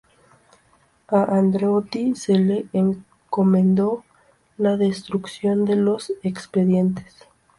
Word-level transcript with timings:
A 1.09 1.23
Andreotti 1.31 2.15
se 2.15 2.33
le 2.33 2.65
encomendó 2.73 4.03
la 4.57 4.75
destrucción 4.75 5.63
de 5.63 5.75
los 5.75 6.11
expedientes. 6.23 7.15